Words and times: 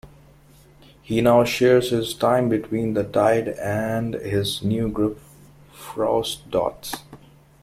He 1.03 1.21
now 1.21 1.43
shares 1.43 1.91
his 1.91 2.15
time 2.15 2.49
between 2.49 2.95
The 2.95 3.03
Tyde 3.03 3.55
and 3.59 4.15
his 4.15 4.63
new 4.63 4.89
group 4.89 5.19
Frausdots. 5.75 6.95